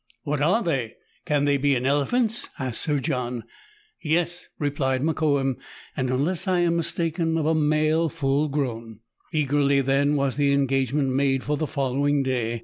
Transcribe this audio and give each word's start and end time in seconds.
"What 0.23 0.41
are 0.41 0.63
they? 0.63 0.95
Can 1.27 1.45
they 1.45 1.57
be 1.57 1.75
an 1.75 1.85
elephant's?" 1.85 2.49
asked 2.57 2.81
Sir 2.81 2.97
John. 2.97 3.43
"Yes," 4.01 4.47
replied 4.57 5.03
Mokoum, 5.03 5.57
"and, 5.95 6.09
unless 6.09 6.47
I 6.47 6.61
am 6.61 6.75
mistaken, 6.77 7.37
of 7.37 7.45
a 7.45 7.53
male 7.53 8.09
full 8.09 8.49
grown." 8.49 9.01
Eagerly, 9.31 9.79
then, 9.81 10.15
was 10.15 10.37
the 10.37 10.53
engagement 10.53 11.09
made 11.11 11.43
for 11.43 11.55
the 11.55 11.67
following 11.67 12.23
day. 12.23 12.59